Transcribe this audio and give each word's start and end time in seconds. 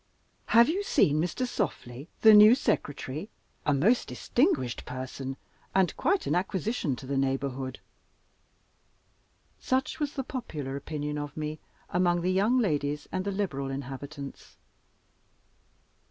"Have 0.47 0.67
you 0.67 0.81
seen 0.81 1.21
Mr. 1.21 1.45
Softly, 1.45 2.07
the 2.21 2.33
new 2.33 2.55
Secretary? 2.55 3.29
A 3.67 3.73
most 3.75 4.07
distinguished 4.07 4.83
person, 4.83 5.37
and 5.75 5.95
quite 5.95 6.25
an 6.25 6.33
acquisition 6.33 6.95
to 6.95 7.05
the 7.05 7.17
neighborhood." 7.19 7.79
Such 9.59 9.99
was 9.99 10.13
the 10.13 10.23
popular 10.23 10.75
opinion 10.75 11.19
of 11.19 11.37
me 11.37 11.59
among 11.91 12.21
the 12.21 12.31
young 12.33 12.57
ladies 12.57 13.07
and 13.11 13.23
the 13.25 13.31
liberal 13.31 13.69
inhabitants. 13.69 14.57